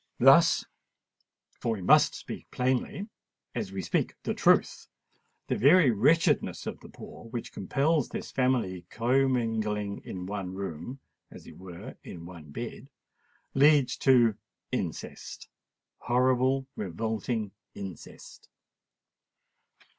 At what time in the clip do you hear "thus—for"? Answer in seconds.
0.17-1.73